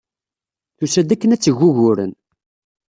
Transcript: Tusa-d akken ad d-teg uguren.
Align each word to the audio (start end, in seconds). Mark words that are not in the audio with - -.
Tusa-d 0.77 1.09
akken 1.13 1.33
ad 1.35 1.39
d-teg 1.41 1.57
uguren. 1.69 2.13